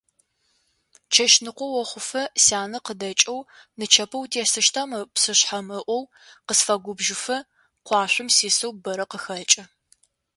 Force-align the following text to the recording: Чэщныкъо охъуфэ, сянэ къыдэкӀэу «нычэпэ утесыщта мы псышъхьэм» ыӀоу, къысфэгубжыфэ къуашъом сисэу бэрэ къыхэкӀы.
Чэщныкъо 1.13 1.65
охъуфэ, 1.81 2.23
сянэ 2.43 2.79
къыдэкӀэу 2.85 3.39
«нычэпэ 3.77 4.17
утесыщта 4.23 4.81
мы 4.89 4.99
псышъхьэм» 5.13 5.67
ыӀоу, 5.79 6.03
къысфэгубжыфэ 6.47 7.37
къуашъом 7.87 8.27
сисэу 8.35 8.71
бэрэ 8.83 9.05
къыхэкӀы. 9.11 9.63